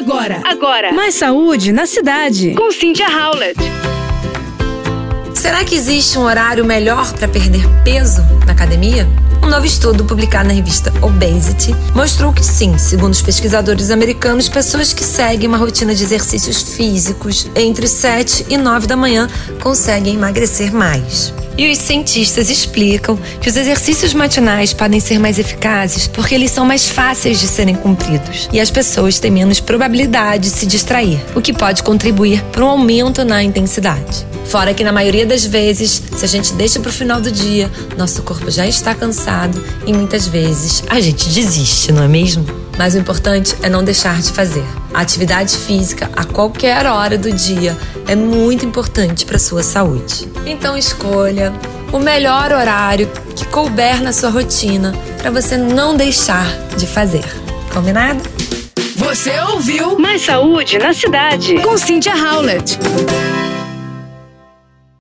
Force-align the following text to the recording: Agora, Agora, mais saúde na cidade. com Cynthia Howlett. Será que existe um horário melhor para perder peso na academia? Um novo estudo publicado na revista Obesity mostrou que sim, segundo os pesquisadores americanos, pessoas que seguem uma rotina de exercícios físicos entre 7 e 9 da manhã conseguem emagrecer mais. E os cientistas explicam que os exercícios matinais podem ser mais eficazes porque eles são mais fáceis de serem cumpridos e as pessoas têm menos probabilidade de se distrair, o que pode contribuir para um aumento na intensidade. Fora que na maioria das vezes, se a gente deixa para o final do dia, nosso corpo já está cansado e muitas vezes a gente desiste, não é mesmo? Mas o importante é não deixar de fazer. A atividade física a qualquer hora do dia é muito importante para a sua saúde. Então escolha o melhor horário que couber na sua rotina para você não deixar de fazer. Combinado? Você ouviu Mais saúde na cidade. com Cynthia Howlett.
Agora, 0.00 0.40
Agora, 0.46 0.92
mais 0.94 1.14
saúde 1.14 1.72
na 1.72 1.84
cidade. 1.84 2.54
com 2.54 2.70
Cynthia 2.72 3.06
Howlett. 3.06 3.60
Será 5.34 5.62
que 5.62 5.74
existe 5.74 6.18
um 6.18 6.22
horário 6.22 6.64
melhor 6.64 7.12
para 7.12 7.28
perder 7.28 7.66
peso 7.84 8.22
na 8.46 8.52
academia? 8.52 9.06
Um 9.42 9.48
novo 9.48 9.66
estudo 9.66 10.02
publicado 10.06 10.48
na 10.48 10.54
revista 10.54 10.90
Obesity 11.02 11.74
mostrou 11.94 12.32
que 12.32 12.42
sim, 12.42 12.78
segundo 12.78 13.12
os 13.12 13.20
pesquisadores 13.20 13.90
americanos, 13.90 14.48
pessoas 14.48 14.94
que 14.94 15.04
seguem 15.04 15.46
uma 15.46 15.58
rotina 15.58 15.94
de 15.94 16.02
exercícios 16.02 16.62
físicos 16.74 17.46
entre 17.54 17.86
7 17.86 18.46
e 18.48 18.56
9 18.56 18.86
da 18.86 18.96
manhã 18.96 19.28
conseguem 19.62 20.14
emagrecer 20.14 20.72
mais. 20.72 21.34
E 21.60 21.70
os 21.70 21.76
cientistas 21.76 22.48
explicam 22.48 23.18
que 23.38 23.50
os 23.50 23.54
exercícios 23.54 24.14
matinais 24.14 24.72
podem 24.72 24.98
ser 24.98 25.18
mais 25.18 25.38
eficazes 25.38 26.06
porque 26.06 26.34
eles 26.34 26.50
são 26.50 26.64
mais 26.64 26.88
fáceis 26.88 27.38
de 27.38 27.46
serem 27.46 27.74
cumpridos 27.74 28.48
e 28.50 28.58
as 28.58 28.70
pessoas 28.70 29.20
têm 29.20 29.30
menos 29.30 29.60
probabilidade 29.60 30.44
de 30.44 30.56
se 30.56 30.64
distrair, 30.64 31.20
o 31.34 31.42
que 31.42 31.52
pode 31.52 31.82
contribuir 31.82 32.42
para 32.44 32.64
um 32.64 32.68
aumento 32.68 33.26
na 33.26 33.42
intensidade. 33.42 34.26
Fora 34.46 34.72
que 34.72 34.82
na 34.82 34.90
maioria 34.90 35.26
das 35.26 35.44
vezes, 35.44 36.02
se 36.16 36.24
a 36.24 36.28
gente 36.28 36.54
deixa 36.54 36.80
para 36.80 36.88
o 36.88 36.92
final 36.94 37.20
do 37.20 37.30
dia, 37.30 37.70
nosso 37.94 38.22
corpo 38.22 38.50
já 38.50 38.66
está 38.66 38.94
cansado 38.94 39.62
e 39.86 39.92
muitas 39.92 40.26
vezes 40.26 40.82
a 40.88 40.98
gente 40.98 41.28
desiste, 41.28 41.92
não 41.92 42.04
é 42.04 42.08
mesmo? 42.08 42.46
Mas 42.78 42.94
o 42.94 42.98
importante 42.98 43.54
é 43.62 43.68
não 43.68 43.84
deixar 43.84 44.18
de 44.22 44.30
fazer. 44.30 44.64
A 44.94 45.02
atividade 45.02 45.54
física 45.54 46.10
a 46.16 46.24
qualquer 46.24 46.86
hora 46.86 47.18
do 47.18 47.30
dia 47.30 47.76
é 48.10 48.16
muito 48.16 48.66
importante 48.66 49.24
para 49.24 49.36
a 49.36 49.38
sua 49.38 49.62
saúde. 49.62 50.28
Então 50.44 50.76
escolha 50.76 51.52
o 51.92 51.98
melhor 52.00 52.50
horário 52.50 53.08
que 53.36 53.46
couber 53.46 54.02
na 54.02 54.12
sua 54.12 54.30
rotina 54.30 54.92
para 55.16 55.30
você 55.30 55.56
não 55.56 55.96
deixar 55.96 56.44
de 56.76 56.88
fazer. 56.88 57.24
Combinado? 57.72 58.20
Você 58.96 59.30
ouviu 59.52 59.96
Mais 59.96 60.22
saúde 60.22 60.76
na 60.76 60.92
cidade. 60.92 61.60
com 61.62 61.78
Cynthia 61.78 62.14
Howlett. 62.16 62.76